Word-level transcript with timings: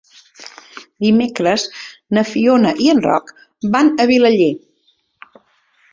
Dimecres 1.05 1.65
na 2.19 2.25
Fiona 2.31 2.73
i 2.85 2.89
en 2.97 3.05
Roc 3.09 3.31
van 3.77 3.93
a 4.05 4.09
Vilaller. 4.13 4.53